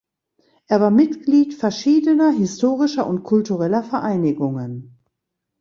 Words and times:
Er 0.65 0.81
war 0.81 0.89
Mitglied 0.89 1.53
verschiedener 1.53 2.31
historischer 2.31 3.05
und 3.05 3.21
kultureller 3.21 3.83
Vereinigungen. 3.83 4.97